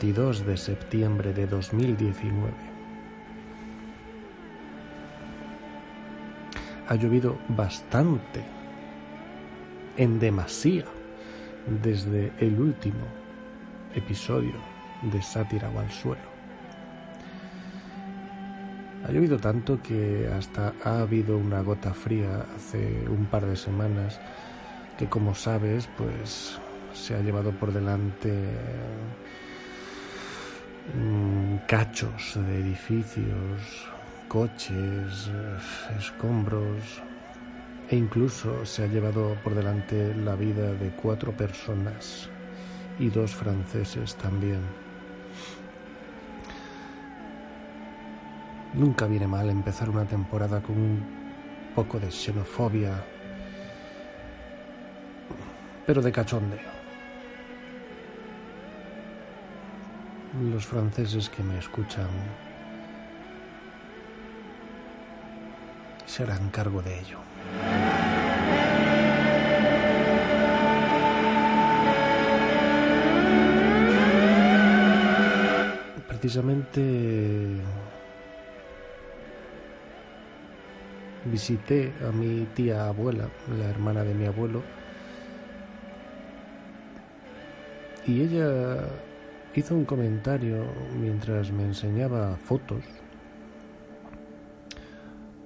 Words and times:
22 0.00 0.46
de 0.46 0.56
septiembre 0.56 1.34
de 1.34 1.46
2019. 1.46 2.54
Ha 6.88 6.94
llovido 6.94 7.38
bastante, 7.48 8.42
en 9.98 10.18
demasía, 10.18 10.86
desde 11.82 12.32
el 12.38 12.58
último 12.58 13.04
episodio 13.94 14.54
de 15.02 15.20
Sátira 15.20 15.68
o 15.68 15.78
al 15.78 15.90
suelo. 15.90 16.30
Ha 19.06 19.12
llovido 19.12 19.36
tanto 19.36 19.82
que 19.82 20.30
hasta 20.34 20.72
ha 20.82 21.00
habido 21.00 21.36
una 21.36 21.60
gota 21.60 21.92
fría 21.92 22.46
hace 22.56 23.06
un 23.06 23.26
par 23.26 23.44
de 23.44 23.56
semanas 23.56 24.18
que 24.96 25.10
como 25.10 25.34
sabes 25.34 25.90
pues 25.98 26.58
se 26.94 27.14
ha 27.14 27.20
llevado 27.20 27.52
por 27.52 27.70
delante 27.70 28.30
cachos 31.66 32.34
de 32.34 32.60
edificios, 32.60 33.88
coches, 34.28 35.30
escombros 35.98 37.02
e 37.88 37.96
incluso 37.96 38.64
se 38.64 38.84
ha 38.84 38.86
llevado 38.86 39.36
por 39.42 39.54
delante 39.54 40.14
la 40.14 40.36
vida 40.36 40.72
de 40.72 40.90
cuatro 40.90 41.32
personas 41.32 42.28
y 42.98 43.08
dos 43.08 43.34
franceses 43.34 44.14
también. 44.16 44.60
Nunca 48.74 49.06
viene 49.06 49.26
mal 49.26 49.50
empezar 49.50 49.90
una 49.90 50.04
temporada 50.04 50.60
con 50.60 50.76
un 50.76 51.04
poco 51.74 51.98
de 51.98 52.10
xenofobia, 52.10 53.04
pero 55.86 56.00
de 56.00 56.12
cachondeo. 56.12 56.79
Los 60.38 60.64
franceses 60.64 61.28
que 61.28 61.42
me 61.42 61.58
escuchan 61.58 62.08
se 66.06 66.22
harán 66.22 66.50
cargo 66.50 66.80
de 66.82 67.00
ello. 67.00 67.18
Precisamente 76.06 77.56
visité 81.24 81.92
a 82.08 82.12
mi 82.12 82.46
tía 82.54 82.86
abuela, 82.86 83.28
la 83.58 83.68
hermana 83.68 84.04
de 84.04 84.14
mi 84.14 84.26
abuelo, 84.26 84.62
y 88.06 88.22
ella 88.22 88.88
hizo 89.54 89.74
un 89.74 89.84
comentario 89.84 90.64
mientras 91.00 91.50
me 91.50 91.64
enseñaba 91.64 92.36
fotos 92.36 92.84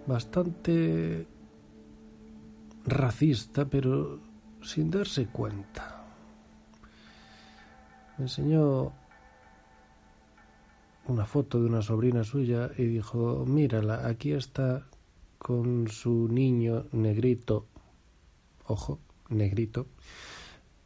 bastante 0.07 1.27
racista, 2.85 3.65
pero 3.65 4.21
sin 4.63 4.91
darse 4.91 5.27
cuenta. 5.27 6.05
Me 8.19 8.25
enseñó 8.25 8.93
una 11.07 11.27
foto 11.27 11.61
de 11.61 11.67
una 11.67 11.83
sobrina 11.83 12.25
suya 12.25 12.71
y 12.77 12.85
dijo, 12.85 13.45
mírala, 13.47 14.07
aquí 14.07 14.33
está 14.33 14.87
con 15.39 15.89
su 15.89 16.29
niño 16.29 16.87
negrito, 16.93 17.67
ojo, 18.67 19.01
negrito, 19.29 19.87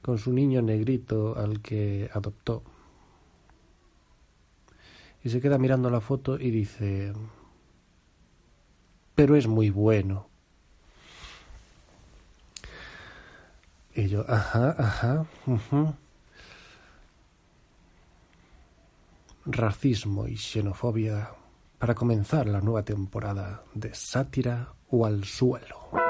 con 0.02 0.18
su 0.18 0.32
niño 0.32 0.62
negrito 0.62 1.36
al 1.36 1.60
que 1.60 2.10
adoptó. 2.12 2.62
Y 5.28 5.30
se 5.30 5.42
queda 5.42 5.58
mirando 5.58 5.90
la 5.90 6.00
foto 6.00 6.40
y 6.40 6.50
dice, 6.50 7.12
pero 9.14 9.36
es 9.36 9.46
muy 9.46 9.68
bueno. 9.68 10.26
Y 13.94 14.08
yo, 14.08 14.24
ajá, 14.26 14.74
ajá, 14.78 15.26
racismo 19.44 20.26
y 20.26 20.38
xenofobia 20.38 21.28
para 21.78 21.94
comenzar 21.94 22.48
la 22.48 22.62
nueva 22.62 22.82
temporada 22.82 23.64
de 23.74 23.94
Sátira 23.94 24.72
o 24.88 25.04
al 25.04 25.24
suelo. 25.24 26.07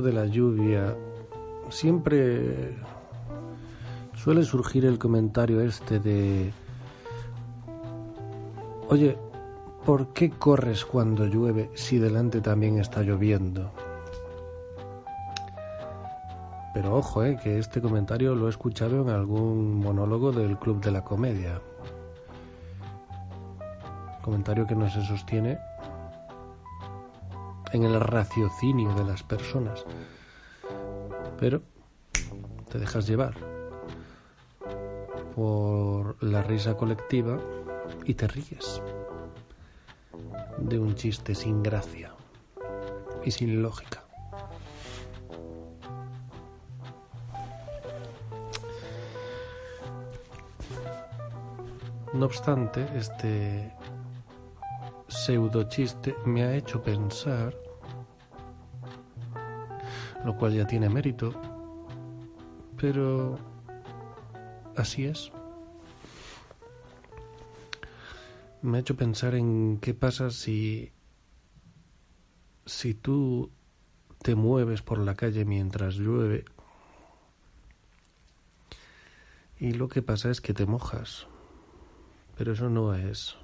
De 0.00 0.12
la 0.12 0.26
lluvia, 0.26 0.96
siempre 1.68 2.76
suele 4.14 4.42
surgir 4.44 4.84
el 4.84 4.98
comentario 4.98 5.60
este 5.60 6.00
de, 6.00 6.52
oye, 8.88 9.16
¿por 9.84 10.12
qué 10.12 10.30
corres 10.30 10.84
cuando 10.84 11.26
llueve 11.26 11.70
si 11.74 11.98
delante 11.98 12.40
también 12.40 12.78
está 12.78 13.02
lloviendo? 13.02 13.70
Pero 16.74 16.94
ojo, 16.94 17.24
eh, 17.24 17.38
que 17.42 17.58
este 17.58 17.80
comentario 17.80 18.34
lo 18.34 18.46
he 18.46 18.50
escuchado 18.50 19.00
en 19.00 19.08
algún 19.08 19.76
monólogo 19.76 20.30
del 20.30 20.58
Club 20.58 20.80
de 20.82 20.90
la 20.90 21.02
Comedia. 21.02 21.60
Comentario 24.22 24.66
que 24.66 24.74
no 24.74 24.90
se 24.90 25.02
sostiene 25.02 25.58
en 27.76 27.84
el 27.84 28.00
raciocinio 28.00 28.94
de 28.94 29.04
las 29.04 29.22
personas. 29.22 29.84
Pero 31.38 31.60
te 32.70 32.78
dejas 32.78 33.06
llevar 33.06 33.34
por 35.34 36.22
la 36.22 36.42
risa 36.42 36.74
colectiva 36.76 37.38
y 38.04 38.14
te 38.14 38.26
ríes 38.26 38.80
de 40.56 40.78
un 40.78 40.94
chiste 40.94 41.34
sin 41.34 41.62
gracia 41.62 42.14
y 43.24 43.30
sin 43.30 43.62
lógica. 43.62 44.02
No 52.14 52.24
obstante, 52.24 52.86
este 52.96 53.70
pseudo 55.08 55.64
chiste 55.64 56.16
me 56.24 56.44
ha 56.44 56.54
hecho 56.54 56.82
pensar, 56.82 57.54
lo 60.26 60.36
cual 60.36 60.54
ya 60.54 60.66
tiene 60.66 60.88
mérito, 60.88 61.32
pero 62.76 63.38
así 64.76 65.04
es. 65.04 65.30
Me 68.60 68.78
ha 68.78 68.80
hecho 68.80 68.96
pensar 68.96 69.36
en 69.36 69.78
qué 69.80 69.94
pasa 69.94 70.30
si 70.30 70.90
si 72.64 72.94
tú 72.94 73.52
te 74.20 74.34
mueves 74.34 74.82
por 74.82 74.98
la 74.98 75.14
calle 75.14 75.44
mientras 75.44 75.94
llueve 75.94 76.44
y 79.60 79.74
lo 79.74 79.88
que 79.88 80.02
pasa 80.02 80.32
es 80.32 80.40
que 80.40 80.54
te 80.54 80.66
mojas. 80.66 81.28
Pero 82.36 82.54
eso 82.54 82.68
no 82.68 82.94
es 82.94 83.36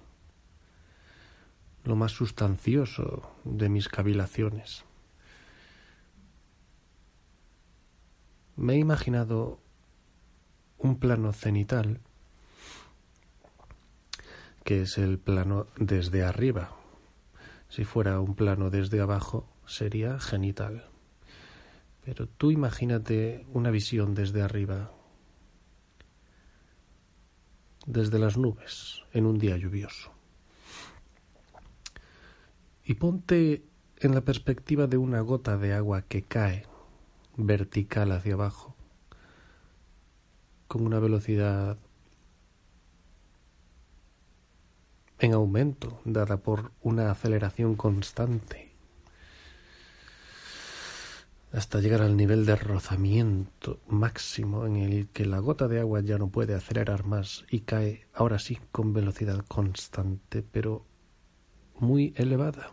lo 1.84 1.94
más 1.94 2.10
sustancioso 2.10 3.30
de 3.44 3.68
mis 3.68 3.88
cavilaciones. 3.88 4.84
Me 8.56 8.74
he 8.74 8.78
imaginado 8.78 9.60
un 10.78 10.98
plano 10.98 11.32
cenital, 11.32 12.00
que 14.64 14.82
es 14.82 14.98
el 14.98 15.18
plano 15.18 15.68
desde 15.76 16.22
arriba. 16.22 16.76
Si 17.68 17.84
fuera 17.84 18.20
un 18.20 18.34
plano 18.34 18.68
desde 18.68 19.00
abajo, 19.00 19.48
sería 19.66 20.20
genital. 20.20 20.84
Pero 22.04 22.28
tú 22.28 22.50
imagínate 22.50 23.46
una 23.52 23.70
visión 23.70 24.14
desde 24.14 24.42
arriba, 24.42 24.92
desde 27.86 28.18
las 28.18 28.36
nubes 28.36 29.02
en 29.12 29.24
un 29.24 29.38
día 29.38 29.56
lluvioso. 29.56 30.12
Y 32.84 32.94
ponte 32.94 33.64
en 33.98 34.14
la 34.14 34.20
perspectiva 34.20 34.86
de 34.86 34.98
una 34.98 35.20
gota 35.20 35.56
de 35.56 35.72
agua 35.72 36.02
que 36.02 36.22
cae 36.22 36.66
vertical 37.36 38.12
hacia 38.12 38.34
abajo 38.34 38.74
con 40.68 40.86
una 40.86 40.98
velocidad 40.98 41.78
en 45.18 45.32
aumento 45.34 46.00
dada 46.04 46.38
por 46.38 46.72
una 46.82 47.10
aceleración 47.10 47.76
constante 47.76 48.72
hasta 51.52 51.80
llegar 51.80 52.00
al 52.00 52.16
nivel 52.16 52.46
de 52.46 52.56
rozamiento 52.56 53.80
máximo 53.86 54.66
en 54.66 54.76
el 54.76 55.08
que 55.08 55.26
la 55.26 55.38
gota 55.38 55.68
de 55.68 55.80
agua 55.80 56.00
ya 56.00 56.16
no 56.16 56.28
puede 56.28 56.54
acelerar 56.54 57.04
más 57.04 57.44
y 57.50 57.60
cae 57.60 58.06
ahora 58.14 58.38
sí 58.38 58.58
con 58.72 58.94
velocidad 58.94 59.44
constante, 59.46 60.42
pero 60.42 60.86
muy 61.78 62.14
elevada. 62.16 62.70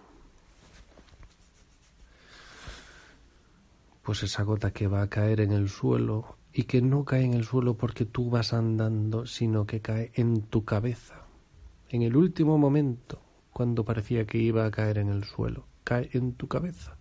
Pues 4.09 4.23
esa 4.23 4.41
gota 4.41 4.71
que 4.71 4.87
va 4.87 5.03
a 5.03 5.07
caer 5.07 5.39
en 5.39 5.51
el 5.51 5.69
suelo 5.69 6.35
y 6.51 6.63
que 6.63 6.81
no 6.81 7.05
cae 7.05 7.25
en 7.25 7.35
el 7.35 7.43
suelo 7.43 7.77
porque 7.77 8.05
tú 8.05 8.31
vas 8.31 8.53
andando, 8.53 9.27
sino 9.27 9.67
que 9.67 9.81
cae 9.81 10.09
en 10.15 10.41
tu 10.41 10.65
cabeza. 10.65 11.27
En 11.89 12.01
el 12.01 12.15
último 12.15 12.57
momento, 12.57 13.21
cuando 13.53 13.85
parecía 13.85 14.25
que 14.25 14.39
iba 14.39 14.65
a 14.65 14.71
caer 14.71 14.97
en 14.97 15.09
el 15.09 15.25
suelo, 15.25 15.67
cae 15.83 16.09
en 16.13 16.33
tu 16.33 16.47
cabeza. 16.47 16.97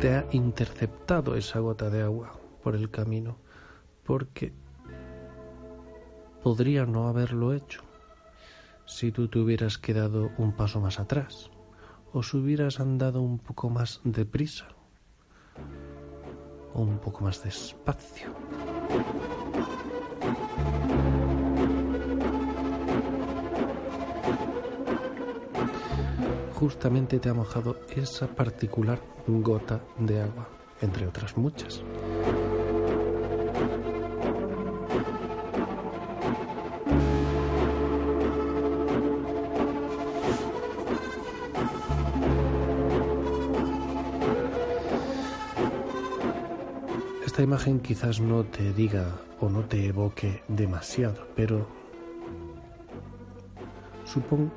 te 0.00 0.16
ha 0.16 0.26
interceptado 0.32 1.36
esa 1.36 1.60
gota 1.60 1.90
de 1.90 2.02
agua 2.02 2.32
por 2.64 2.74
el 2.74 2.90
camino, 2.90 3.36
porque 4.02 4.52
podría 6.42 6.86
no 6.86 7.08
haberlo 7.08 7.52
hecho 7.52 7.82
si 8.84 9.12
tú 9.12 9.28
te 9.28 9.38
hubieras 9.38 9.78
quedado 9.78 10.30
un 10.38 10.52
paso 10.52 10.80
más 10.80 11.00
atrás 11.00 11.50
o 12.12 12.22
si 12.22 12.36
hubieras 12.36 12.80
andado 12.80 13.20
un 13.20 13.38
poco 13.38 13.68
más 13.68 14.00
deprisa 14.04 14.68
o 16.74 16.82
un 16.82 16.98
poco 16.98 17.24
más 17.24 17.42
despacio. 17.42 18.34
justamente 26.56 27.18
te 27.18 27.28
ha 27.28 27.34
mojado 27.34 27.76
esa 27.94 28.26
particular 28.26 28.98
gota 29.26 29.80
de 29.98 30.22
agua, 30.22 30.48
entre 30.80 31.06
otras 31.06 31.36
muchas. 31.36 31.82
Quizás 47.74 48.20
no 48.20 48.44
te 48.44 48.72
diga 48.72 49.18
o 49.40 49.48
no 49.48 49.64
te 49.64 49.86
evoque 49.86 50.44
demasiado, 50.46 51.26
pero 51.34 51.66
supongo 54.04 54.52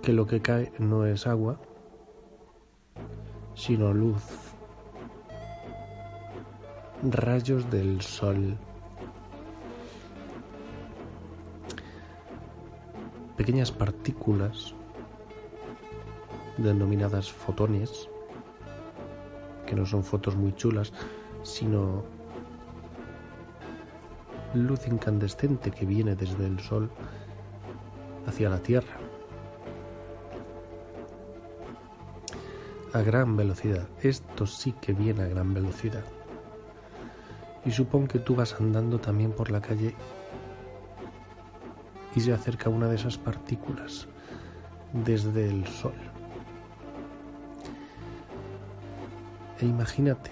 que 0.00 0.14
lo 0.14 0.26
que 0.26 0.40
cae 0.40 0.72
no 0.78 1.04
es 1.04 1.26
agua, 1.26 1.60
sino 3.54 3.92
luz, 3.92 4.22
rayos 7.02 7.70
del 7.70 8.00
sol, 8.00 8.56
pequeñas 13.36 13.70
partículas 13.70 14.74
denominadas 16.56 17.30
fotones, 17.30 18.08
que 19.66 19.74
no 19.74 19.84
son 19.84 20.02
fotos 20.02 20.36
muy 20.36 20.54
chulas, 20.54 20.94
sino 21.42 22.19
luz 24.54 24.86
incandescente 24.86 25.70
que 25.70 25.86
viene 25.86 26.16
desde 26.16 26.46
el 26.46 26.60
sol 26.60 26.90
hacia 28.26 28.48
la 28.48 28.58
Tierra. 28.58 28.98
a 32.92 33.02
gran 33.02 33.36
velocidad. 33.36 33.86
Esto 34.02 34.46
sí 34.46 34.72
que 34.80 34.92
viene 34.92 35.22
a 35.22 35.28
gran 35.28 35.54
velocidad. 35.54 36.04
Y 37.64 37.70
supongo 37.70 38.08
que 38.08 38.18
tú 38.18 38.34
vas 38.34 38.54
andando 38.58 38.98
también 38.98 39.32
por 39.32 39.50
la 39.50 39.60
calle 39.60 39.94
y 42.14 42.20
se 42.20 42.32
acerca 42.32 42.70
una 42.70 42.88
de 42.88 42.96
esas 42.96 43.18
partículas 43.18 44.08
desde 44.92 45.48
el 45.48 45.66
sol. 45.66 45.94
E 49.60 49.66
imagínate 49.66 50.30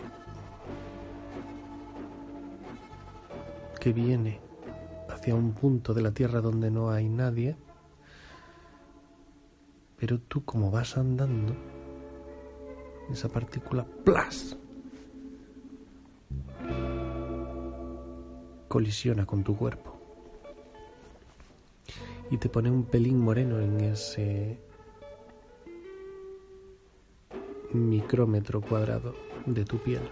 viene 3.92 4.40
hacia 5.08 5.34
un 5.34 5.52
punto 5.52 5.94
de 5.94 6.02
la 6.02 6.12
Tierra 6.12 6.40
donde 6.40 6.70
no 6.70 6.90
hay 6.90 7.08
nadie, 7.08 7.56
pero 9.96 10.18
tú 10.18 10.44
como 10.44 10.70
vas 10.70 10.96
andando, 10.96 11.54
esa 13.10 13.28
partícula, 13.28 13.86
¡plas! 14.04 14.56
colisiona 18.68 19.24
con 19.24 19.42
tu 19.42 19.56
cuerpo 19.56 19.98
y 22.30 22.36
te 22.36 22.48
pone 22.48 22.70
un 22.70 22.84
pelín 22.84 23.18
moreno 23.18 23.58
en 23.60 23.80
ese 23.80 24.58
micrómetro 27.72 28.60
cuadrado 28.60 29.14
de 29.46 29.64
tu 29.64 29.78
piel. 29.78 30.02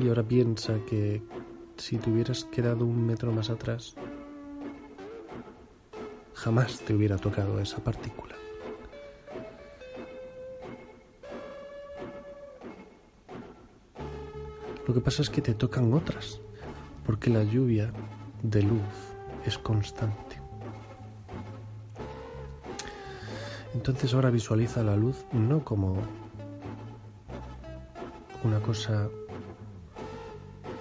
Y 0.00 0.08
ahora 0.08 0.22
piensa 0.22 0.78
que 0.86 1.22
si 1.76 1.98
te 1.98 2.10
hubieras 2.10 2.44
quedado 2.44 2.86
un 2.86 3.06
metro 3.06 3.32
más 3.32 3.50
atrás, 3.50 3.94
jamás 6.32 6.80
te 6.80 6.94
hubiera 6.94 7.18
tocado 7.18 7.60
esa 7.60 7.84
partícula. 7.84 8.34
Lo 14.86 14.94
que 14.94 15.00
pasa 15.02 15.20
es 15.20 15.28
que 15.28 15.42
te 15.42 15.54
tocan 15.54 15.92
otras, 15.92 16.40
porque 17.04 17.28
la 17.28 17.44
lluvia 17.44 17.92
de 18.42 18.62
luz 18.62 18.80
es 19.44 19.58
constante. 19.58 20.40
Entonces 23.74 24.14
ahora 24.14 24.30
visualiza 24.30 24.82
la 24.82 24.96
luz 24.96 25.26
no 25.32 25.62
como 25.62 26.02
una 28.42 28.60
cosa 28.60 29.10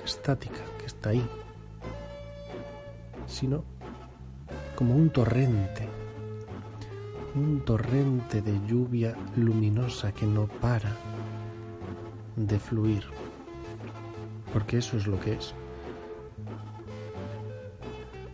estática 0.09 0.61
que 0.79 0.87
está 0.87 1.11
ahí, 1.11 1.23
sino 3.27 3.63
como 4.75 4.95
un 4.95 5.11
torrente, 5.11 5.87
un 7.35 7.61
torrente 7.63 8.41
de 8.41 8.59
lluvia 8.67 9.15
luminosa 9.35 10.11
que 10.11 10.25
no 10.25 10.47
para 10.47 10.95
de 12.35 12.59
fluir, 12.59 13.03
porque 14.51 14.77
eso 14.79 14.97
es 14.97 15.05
lo 15.05 15.19
que 15.19 15.33
es. 15.33 15.53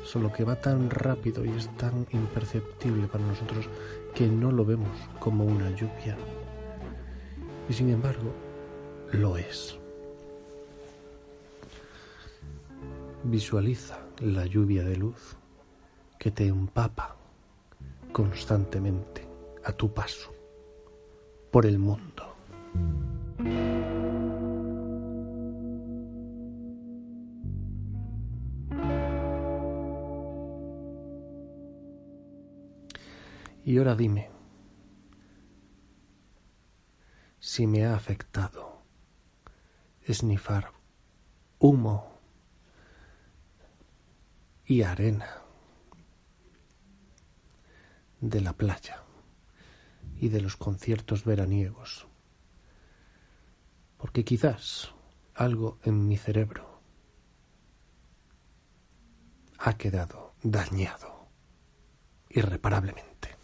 Solo 0.03 0.31
que 0.31 0.45
va 0.45 0.55
tan 0.55 0.89
rápido 0.89 1.43
y 1.43 1.49
es 1.49 1.67
tan 1.77 2.07
imperceptible 2.11 3.07
para 3.07 3.25
nosotros 3.25 3.67
que 4.13 4.27
no 4.27 4.51
lo 4.51 4.63
vemos 4.63 4.97
como 5.19 5.43
una 5.43 5.69
lluvia. 5.71 6.15
Y 7.67 7.73
sin 7.73 7.89
embargo, 7.89 8.31
lo 9.11 9.35
es. 9.35 9.77
Visualiza 13.27 13.97
la 14.21 14.45
lluvia 14.45 14.83
de 14.83 14.97
luz 14.97 15.35
que 16.19 16.29
te 16.29 16.45
empapa 16.45 17.15
constantemente 18.11 19.27
a 19.63 19.71
tu 19.73 19.91
paso 19.91 20.31
por 21.51 21.65
el 21.65 21.79
mundo. 21.79 22.35
Y 33.65 33.79
ahora 33.79 33.95
dime 33.95 34.29
si 37.39 37.65
me 37.65 37.85
ha 37.85 37.95
afectado 37.95 38.83
esnifar 40.03 40.71
humo 41.57 42.14
y 44.65 44.81
arena 44.81 45.41
de 48.21 48.41
la 48.41 48.53
playa 48.53 49.03
y 50.19 50.29
de 50.29 50.41
los 50.41 50.55
conciertos 50.57 51.25
veraniegos, 51.25 52.07
porque 53.97 54.23
quizás 54.23 54.93
algo 55.35 55.77
en 55.83 56.07
mi 56.07 56.17
cerebro 56.17 56.81
ha 59.57 59.77
quedado 59.77 60.33
dañado 60.41 61.27
irreparablemente. 62.29 63.35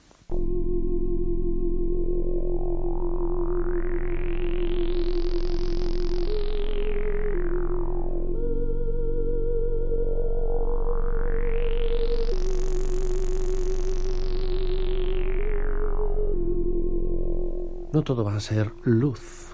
Todo 18.03 18.23
va 18.23 18.35
a 18.35 18.39
ser 18.39 18.71
luz 18.83 19.53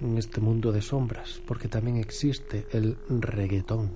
en 0.00 0.18
este 0.18 0.40
mundo 0.40 0.72
de 0.72 0.82
sombras, 0.82 1.40
porque 1.46 1.68
también 1.68 1.96
existe 1.96 2.66
el 2.72 2.96
reggaetón. 3.08 3.92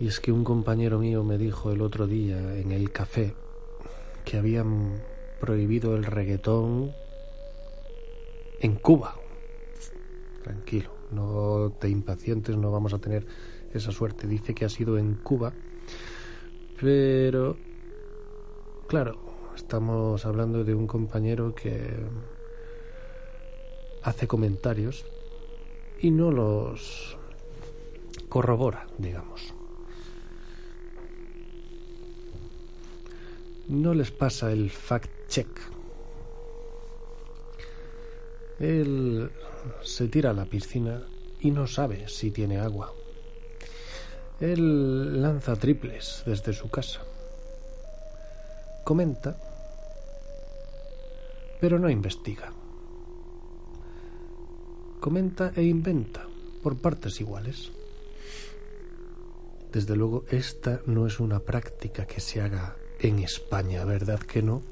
Y 0.00 0.06
es 0.06 0.20
que 0.20 0.30
un 0.30 0.44
compañero 0.44 0.98
mío 1.00 1.24
me 1.24 1.38
dijo 1.38 1.72
el 1.72 1.82
otro 1.82 2.06
día 2.06 2.56
en 2.56 2.70
el 2.70 2.92
café 2.92 3.34
que 4.24 4.38
habían 4.38 5.02
prohibido 5.40 5.96
el 5.96 6.04
reggaetón 6.04 6.92
en 8.60 8.76
Cuba. 8.76 9.16
Tranquilo, 10.44 10.90
no 11.10 11.72
te 11.78 11.88
impacientes, 11.88 12.56
no 12.56 12.70
vamos 12.70 12.94
a 12.94 12.98
tener 13.00 13.26
esa 13.74 13.90
suerte. 13.90 14.28
Dice 14.28 14.54
que 14.54 14.64
ha 14.64 14.68
sido 14.68 14.98
en 14.98 15.14
Cuba, 15.14 15.52
pero 16.80 17.56
claro, 18.86 19.27
estamos 19.58 20.24
hablando 20.24 20.64
de 20.64 20.74
un 20.74 20.86
compañero 20.86 21.54
que 21.54 21.94
hace 24.02 24.26
comentarios 24.26 25.04
y 26.00 26.10
no 26.10 26.30
los 26.30 27.16
corrobora, 28.28 28.86
digamos. 28.98 29.52
no 33.68 33.92
les 33.92 34.10
pasa 34.10 34.50
el 34.50 34.70
fact-check. 34.70 35.48
Él 38.58 39.30
se 39.82 40.08
tira 40.08 40.30
a 40.30 40.32
la 40.32 40.46
piscina 40.46 41.02
y 41.40 41.50
no 41.50 41.66
sabe 41.66 42.08
si 42.08 42.30
tiene 42.30 42.58
agua. 42.58 42.92
Él 44.40 45.20
lanza 45.20 45.54
triples 45.56 46.22
desde 46.24 46.52
su 46.52 46.70
casa. 46.70 47.00
Comenta, 48.84 49.36
pero 51.60 51.78
no 51.78 51.90
investiga. 51.90 52.52
Comenta 55.00 55.52
e 55.54 55.62
inventa 55.62 56.26
por 56.62 56.76
partes 56.76 57.20
iguales. 57.20 57.70
Desde 59.72 59.96
luego, 59.96 60.24
esta 60.30 60.80
no 60.86 61.06
es 61.06 61.20
una 61.20 61.40
práctica 61.40 62.06
que 62.06 62.20
se 62.20 62.40
haga 62.40 62.76
en 63.00 63.18
España, 63.20 63.84
¿verdad 63.84 64.20
que 64.20 64.42
no? 64.42 64.62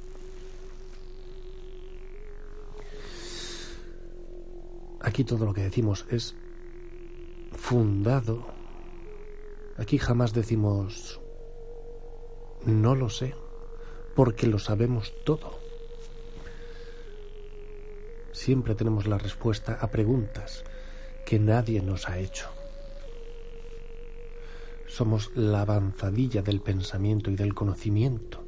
Aquí 5.01 5.23
todo 5.23 5.45
lo 5.45 5.55
que 5.55 5.63
decimos 5.63 6.07
es 6.11 6.35
fundado. 7.53 8.47
Aquí 9.79 9.99
jamás 9.99 10.33
decimos 10.33 11.21
no 12.67 12.97
lo 12.97 13.09
sé, 13.09 13.35
porque 14.17 14.47
lo 14.47 14.59
sabemos 14.59 15.13
todo. 15.25 15.56
Siempre 18.47 18.77
tenemos 18.77 19.09
la 19.09 19.19
respuesta 19.19 19.77
a 19.81 19.91
preguntas 19.91 20.63
que 21.25 21.41
nadie 21.41 21.83
nos 21.83 22.09
ha 22.09 22.21
hecho. 22.21 22.49
Somos 24.87 25.33
la 25.35 25.63
avanzadilla 25.63 26.43
del 26.43 26.61
pensamiento 26.61 27.33
y 27.33 27.35
del 27.35 27.55
conocimiento. 27.55 28.45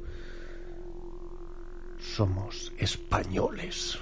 Somos 1.99 2.71
españoles. 2.77 3.99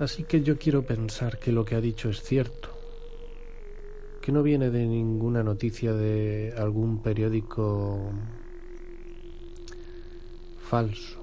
Así 0.00 0.24
que 0.24 0.42
yo 0.42 0.58
quiero 0.58 0.82
pensar 0.82 1.38
que 1.38 1.52
lo 1.52 1.64
que 1.64 1.76
ha 1.76 1.80
dicho 1.80 2.08
es 2.08 2.24
cierto, 2.24 2.70
que 4.20 4.32
no 4.32 4.42
viene 4.42 4.68
de 4.70 4.84
ninguna 4.84 5.44
noticia 5.44 5.92
de 5.92 6.54
algún 6.58 7.02
periódico 7.02 8.10
falso, 10.68 11.18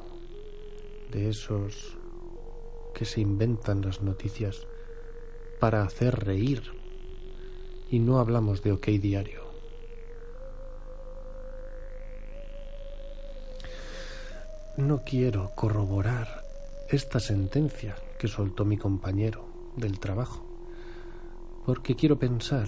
de 1.12 1.30
esos 1.30 1.96
que 2.96 3.06
se 3.06 3.22
inventan 3.22 3.82
las 3.82 4.02
noticias 4.02 4.66
para 5.60 5.84
hacer 5.84 6.26
reír. 6.26 6.64
Y 7.92 8.00
no 8.00 8.18
hablamos 8.18 8.64
de 8.64 8.72
OK 8.72 8.88
Diario. 8.88 9.44
No 14.78 15.04
quiero 15.06 15.52
corroborar 15.54 16.44
esta 16.90 17.20
sentencia 17.20 17.96
que 18.18 18.28
soltó 18.28 18.66
mi 18.66 18.78
compañero 18.78 19.46
del 19.76 20.00
trabajo, 20.00 20.44
porque 21.68 21.96
quiero 21.96 22.18
pensar 22.18 22.68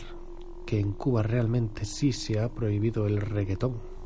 que 0.68 0.80
en 0.80 0.94
Cuba 0.94 1.24
realmente 1.24 1.86
sí 1.86 2.14
se 2.14 2.40
ha 2.40 2.50
prohibido 2.50 3.08
el 3.08 3.20
reggaetón. 3.20 3.97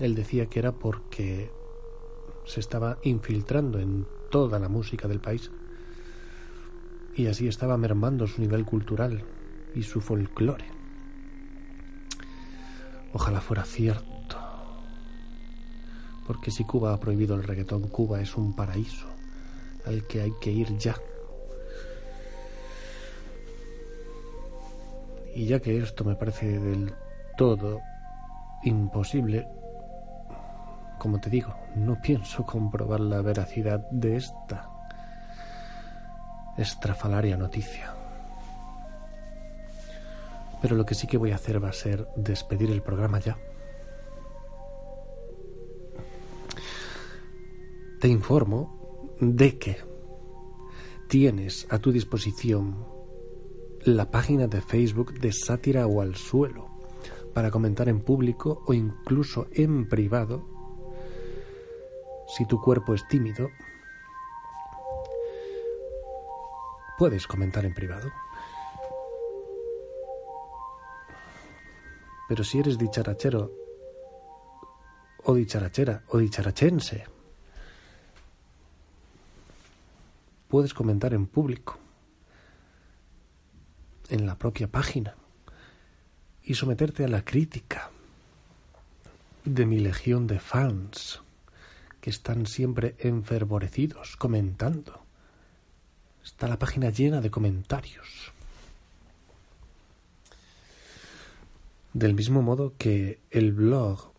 Él 0.00 0.14
decía 0.14 0.46
que 0.46 0.58
era 0.58 0.72
porque 0.72 1.50
se 2.46 2.58
estaba 2.58 2.98
infiltrando 3.02 3.78
en 3.78 4.06
toda 4.30 4.58
la 4.58 4.68
música 4.68 5.06
del 5.06 5.20
país 5.20 5.50
y 7.14 7.26
así 7.26 7.46
estaba 7.46 7.76
mermando 7.76 8.26
su 8.26 8.40
nivel 8.40 8.64
cultural 8.64 9.22
y 9.74 9.82
su 9.82 10.00
folclore. 10.00 10.64
Ojalá 13.12 13.40
fuera 13.40 13.64
cierto. 13.64 14.38
Porque 16.26 16.50
si 16.50 16.64
Cuba 16.64 16.94
ha 16.94 17.00
prohibido 17.00 17.34
el 17.34 17.42
reggaetón, 17.42 17.88
Cuba 17.88 18.20
es 18.20 18.36
un 18.36 18.54
paraíso 18.54 19.06
al 19.84 20.06
que 20.06 20.22
hay 20.22 20.32
que 20.40 20.50
ir 20.50 20.76
ya. 20.78 20.96
Y 25.34 25.46
ya 25.46 25.60
que 25.60 25.78
esto 25.78 26.04
me 26.04 26.14
parece 26.14 26.58
del 26.58 26.94
todo 27.36 27.80
imposible, 28.64 29.46
como 31.00 31.18
te 31.18 31.30
digo, 31.30 31.54
no 31.74 32.00
pienso 32.00 32.44
comprobar 32.44 33.00
la 33.00 33.22
veracidad 33.22 33.80
de 33.90 34.16
esta 34.16 34.70
estrafalaria 36.58 37.38
noticia. 37.38 37.94
Pero 40.60 40.76
lo 40.76 40.84
que 40.84 40.94
sí 40.94 41.06
que 41.06 41.16
voy 41.16 41.32
a 41.32 41.36
hacer 41.36 41.64
va 41.64 41.70
a 41.70 41.72
ser 41.72 42.06
despedir 42.16 42.70
el 42.70 42.82
programa 42.82 43.18
ya. 43.18 43.38
Te 47.98 48.08
informo 48.08 49.16
de 49.20 49.58
que 49.58 49.78
tienes 51.08 51.66
a 51.70 51.78
tu 51.78 51.92
disposición 51.92 52.84
la 53.84 54.10
página 54.10 54.48
de 54.48 54.60
Facebook 54.60 55.18
de 55.18 55.32
Sátira 55.32 55.86
o 55.86 56.02
al 56.02 56.14
suelo 56.14 56.68
para 57.32 57.50
comentar 57.50 57.88
en 57.88 58.02
público 58.02 58.62
o 58.66 58.74
incluso 58.74 59.46
en 59.52 59.88
privado 59.88 60.59
si 62.36 62.46
tu 62.46 62.60
cuerpo 62.60 62.94
es 62.94 63.06
tímido 63.08 63.50
puedes 67.00 67.26
comentar 67.26 67.64
en 67.64 67.72
privado. 67.72 68.12
Pero 72.28 72.44
si 72.44 72.58
eres 72.58 72.76
dicharachero 72.76 73.50
o 75.24 75.34
dicharachera 75.34 76.04
o 76.08 76.18
dicharachense, 76.18 77.06
puedes 80.48 80.74
comentar 80.74 81.14
en 81.14 81.26
público, 81.26 81.78
en 84.10 84.26
la 84.26 84.36
propia 84.36 84.68
página, 84.68 85.16
y 86.42 86.52
someterte 86.52 87.02
a 87.04 87.08
la 87.08 87.24
crítica 87.24 87.90
de 89.46 89.64
mi 89.64 89.78
legión 89.78 90.26
de 90.26 90.38
fans 90.38 91.22
que 92.00 92.10
están 92.10 92.46
siempre 92.46 92.96
enfervorecidos 92.98 94.16
comentando. 94.16 95.00
Está 96.24 96.48
la 96.48 96.58
página 96.58 96.90
llena 96.90 97.20
de 97.20 97.30
comentarios. 97.30 98.32
Del 101.92 102.14
mismo 102.14 102.42
modo 102.42 102.74
que 102.78 103.20
el 103.30 103.52
blog 103.52 104.12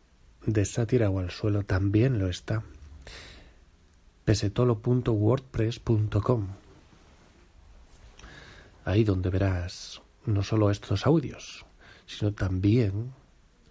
de 0.45 0.63
Sátira 0.65 1.09
o 1.09 1.19
al 1.19 1.31
suelo 1.31 1.63
también 1.63 2.19
lo 2.19 2.27
está. 2.27 2.63
pesetolo.wordpress.com. 4.25 6.47
Ahí 8.83 9.03
donde 9.03 9.29
verás 9.29 10.01
no 10.25 10.41
solo 10.43 10.71
estos 10.71 11.05
audios, 11.05 11.65
sino 12.05 12.33
también 12.33 13.13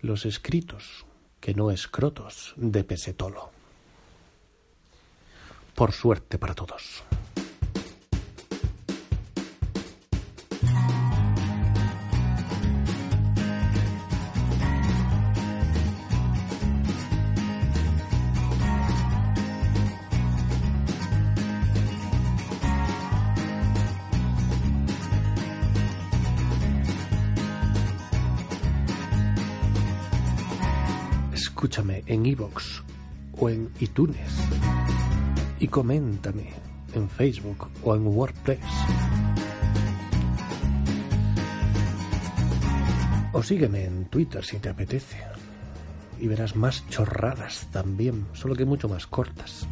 los 0.00 0.24
escritos, 0.24 1.04
que 1.40 1.52
no 1.54 1.70
escrotos, 1.70 2.54
de 2.56 2.82
Pesetolo. 2.84 3.59
Por 5.80 5.92
suerte 5.92 6.36
para 6.36 6.54
todos. 6.54 7.02
escúchame 31.32 32.02
en 32.06 32.26
iVoox 32.26 32.82
o 33.38 33.48
en 33.48 33.70
iTunes 33.80 34.28
y 35.60 35.68
coméntame 35.68 36.48
en 36.94 37.08
Facebook 37.08 37.68
o 37.84 37.94
en 37.94 38.06
WordPress. 38.06 38.58
O 43.32 43.42
sígueme 43.42 43.84
en 43.84 44.06
Twitter 44.06 44.44
si 44.44 44.58
te 44.58 44.70
apetece. 44.70 45.18
Y 46.18 46.26
verás 46.26 46.56
más 46.56 46.86
chorradas 46.88 47.68
también, 47.70 48.26
solo 48.32 48.56
que 48.56 48.64
mucho 48.64 48.88
más 48.88 49.06
cortas. 49.06 49.66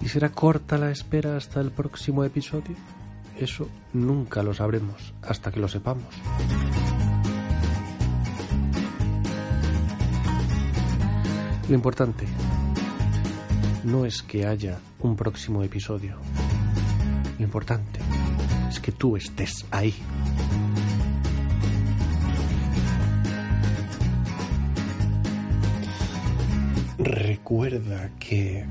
¿Y 0.00 0.08
será 0.08 0.30
corta 0.30 0.78
la 0.78 0.90
espera 0.90 1.36
hasta 1.36 1.60
el 1.60 1.70
próximo 1.70 2.24
episodio? 2.24 2.76
Eso 3.36 3.68
nunca 3.92 4.42
lo 4.42 4.54
sabremos 4.54 5.12
hasta 5.22 5.50
que 5.50 5.60
lo 5.60 5.68
sepamos. 5.68 6.14
Lo 11.68 11.74
importante 11.74 12.26
no 13.84 14.04
es 14.04 14.22
que 14.22 14.46
haya 14.46 14.78
un 15.00 15.16
próximo 15.16 15.62
episodio. 15.62 16.16
Lo 17.38 17.44
importante 17.44 18.00
es 18.68 18.80
que 18.80 18.92
tú 18.92 19.16
estés 19.16 19.66
ahí. 19.70 19.94
Recuerda 26.98 28.10
que 28.18 28.66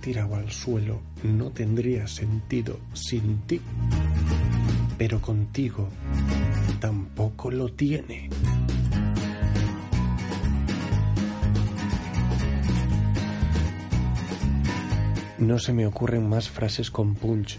tirado 0.00 0.34
al 0.34 0.50
suelo 0.50 1.00
no 1.22 1.50
tendría 1.50 2.06
sentido 2.06 2.78
sin 2.94 3.38
ti, 3.42 3.60
pero 4.96 5.20
contigo 5.20 5.88
tampoco 6.80 7.50
lo 7.50 7.68
tiene. 7.68 8.30
No 15.40 15.58
se 15.58 15.72
me 15.72 15.86
ocurren 15.86 16.28
más 16.28 16.48
frases 16.48 16.90
con 16.90 17.16
punch 17.16 17.58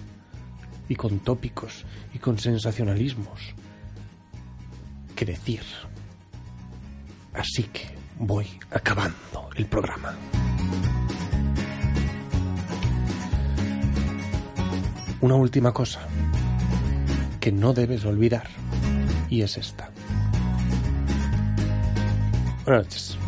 y 0.88 0.96
con 0.96 1.20
tópicos 1.20 1.86
y 2.13 2.20
con 2.20 2.38
sensacionalismos 2.38 3.54
que 5.15 5.26
decir. 5.26 5.62
Así 7.34 7.63
que 7.63 7.96
voy 8.17 8.48
acabando 8.72 9.50
el 9.56 9.65
programa. 9.65 10.15
una 15.22 15.36
última 15.36 15.72
cosa 15.72 16.02
que 17.39 17.52
no 17.52 17.74
debes 17.74 18.06
olvidar 18.06 18.48
y 19.30 19.41
es 19.44 19.58
esta. 19.58 19.89
Buenas 22.65 22.86
noches. 22.86 23.21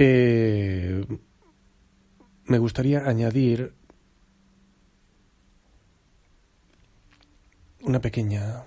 Eh, 0.00 1.04
me 2.44 2.58
gustaría 2.58 3.08
añadir 3.08 3.74
una 7.80 8.00
pequeña 8.00 8.62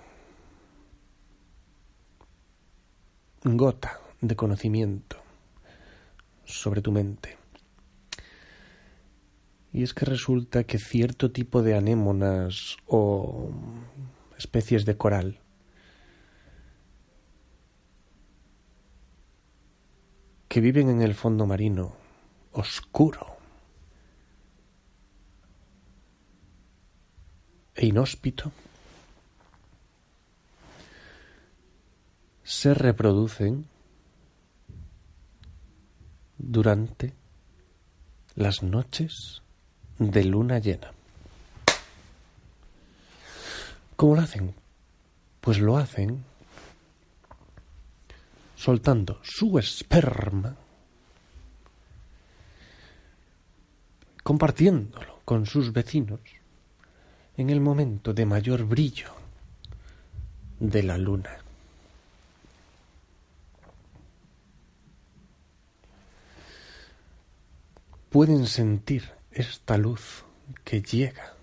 gota 3.44 3.98
de 4.20 4.36
conocimiento 4.36 5.16
sobre 6.44 6.82
tu 6.82 6.92
mente. 6.92 7.38
Y 9.72 9.84
es 9.84 9.94
que 9.94 10.04
resulta 10.04 10.64
que 10.64 10.78
cierto 10.78 11.32
tipo 11.32 11.62
de 11.62 11.76
anémonas 11.76 12.76
o 12.86 13.50
especies 14.36 14.84
de 14.84 14.98
coral 14.98 15.41
que 20.52 20.60
viven 20.60 20.90
en 20.90 21.00
el 21.00 21.14
fondo 21.14 21.46
marino, 21.46 21.94
oscuro, 22.52 23.38
e 27.74 27.86
inhóspito, 27.86 28.52
se 32.44 32.74
reproducen 32.74 33.64
durante 36.36 37.14
las 38.34 38.62
noches 38.62 39.40
de 39.98 40.22
luna 40.22 40.58
llena. 40.58 40.92
¿Cómo 43.96 44.16
lo 44.16 44.20
hacen? 44.20 44.54
Pues 45.40 45.60
lo 45.60 45.78
hacen 45.78 46.26
soltando 48.62 49.18
su 49.24 49.58
esperma, 49.58 50.54
compartiéndolo 54.22 55.18
con 55.24 55.46
sus 55.46 55.72
vecinos 55.72 56.20
en 57.36 57.50
el 57.50 57.60
momento 57.60 58.14
de 58.14 58.24
mayor 58.24 58.64
brillo 58.64 59.10
de 60.60 60.84
la 60.84 60.96
luna. 60.96 61.38
Pueden 68.10 68.46
sentir 68.46 69.10
esta 69.32 69.76
luz 69.76 70.22
que 70.62 70.82
llega 70.82 71.34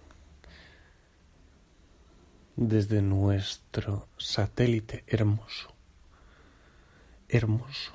desde 2.56 3.02
nuestro 3.02 4.08
satélite 4.18 5.04
hermoso, 5.06 5.79
hermoso, 7.30 7.92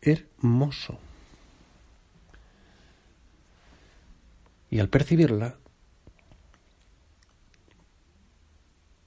hermoso. 0.00 0.98
Y 4.70 4.80
al 4.80 4.88
percibirla, 4.88 5.56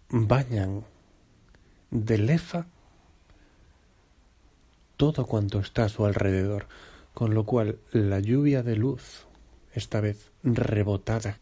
bañan 0.09 0.85
de 1.91 2.17
lefa 2.17 2.67
todo 4.97 5.25
cuanto 5.25 5.59
está 5.59 5.85
a 5.85 5.89
su 5.89 6.05
alrededor, 6.05 6.67
con 7.13 7.33
lo 7.33 7.45
cual 7.45 7.79
la 7.91 8.19
lluvia 8.19 8.63
de 8.63 8.75
luz, 8.75 9.25
esta 9.73 9.99
vez 10.01 10.31
rebotada 10.43 11.39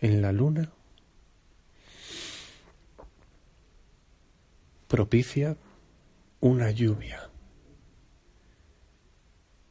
en 0.00 0.22
la 0.22 0.32
luna, 0.32 0.70
propicia 4.90 5.56
una 6.40 6.72
lluvia 6.72 7.30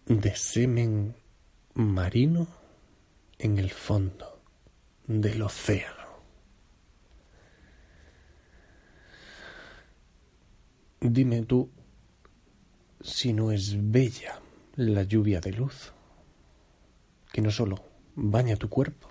de 0.05 0.33
semen 0.33 1.13
marino 1.73 2.47
en 3.37 3.57
el 3.57 3.69
fondo 3.69 4.41
del 5.07 5.41
océano. 5.41 6.07
Dime 11.01 11.43
tú 11.43 11.69
si 13.01 13.33
no 13.33 13.51
es 13.51 13.75
bella 13.91 14.39
la 14.77 15.03
lluvia 15.03 15.41
de 15.41 15.51
luz, 15.51 15.91
que 17.33 17.41
no 17.41 17.51
solo 17.51 17.83
baña 18.15 18.55
tu 18.55 18.69
cuerpo, 18.69 19.09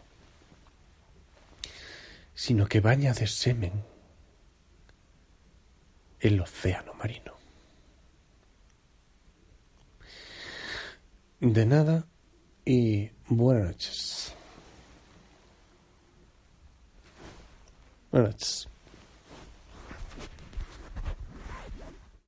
sino 2.33 2.67
que 2.67 2.81
baña 2.81 3.13
de 3.13 3.27
semen 3.27 3.73
el 6.21 6.41
océano 6.41 6.95
marino. 6.95 7.33
De 11.41 11.65
nada 11.67 12.07
y 12.65 13.11
buenas 13.29 13.67
noches. 13.69 14.35
Buenas 18.11 18.33
noches. 18.33 18.69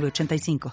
906985. 0.00 0.60